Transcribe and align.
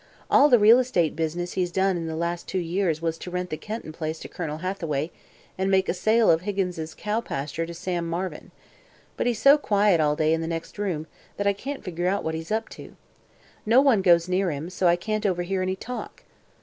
"All 0.31 0.49
the 0.49 0.57
real 0.57 0.79
estate 0.79 1.15
business 1.15 1.53
he's 1.53 1.71
done 1.71 1.95
in 1.95 2.07
the 2.07 2.15
last 2.15 2.47
two 2.47 2.57
years 2.57 3.03
was 3.03 3.19
to 3.19 3.29
rent 3.29 3.51
the 3.51 3.55
Kenton 3.55 3.91
Place 3.93 4.17
to 4.21 4.27
Colonel 4.27 4.57
Hathaway 4.57 5.11
and 5.59 5.69
make 5.69 5.87
a 5.87 5.93
sale 5.93 6.31
of 6.31 6.41
Higgins' 6.41 6.95
cow 6.97 7.21
pasture 7.21 7.67
to 7.67 7.73
Sam 7.75 8.09
Marvin. 8.09 8.49
But 9.15 9.27
he's 9.27 9.37
so 9.37 9.59
quiet, 9.59 10.01
all 10.01 10.15
day, 10.15 10.33
in 10.33 10.41
the 10.41 10.47
next 10.47 10.79
room, 10.79 11.05
that 11.37 11.45
I 11.45 11.53
can't 11.53 11.83
figure 11.83 12.07
out 12.07 12.23
what 12.23 12.33
he's 12.33 12.51
up 12.51 12.67
to. 12.69 12.95
No 13.63 13.79
one 13.79 14.01
goes 14.01 14.27
near 14.27 14.49
him, 14.49 14.71
so 14.71 14.87
I 14.87 14.95
can't 14.95 15.23
overhear 15.27 15.61
any 15.61 15.75
talk. 15.75 16.23